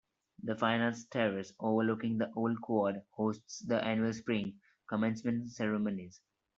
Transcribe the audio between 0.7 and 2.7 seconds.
Arts Terrace, overlooking the Old